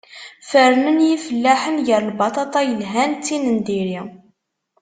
[0.49, 4.01] Fernen yifellaḥen gar lbaṭaṭa yelhan d tin n diri.